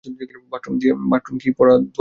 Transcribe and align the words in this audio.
Bathroom 0.51 1.37
কি 1.37 1.49
দোয়া 1.51 1.57
পড়ার 1.57 1.77
জায়গা? 1.77 1.89